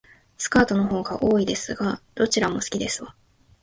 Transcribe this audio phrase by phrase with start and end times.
[0.39, 3.13] スカートの方が多いですが、どちらも好きですわ